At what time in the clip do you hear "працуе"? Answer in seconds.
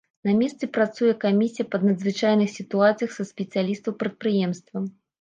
0.77-1.11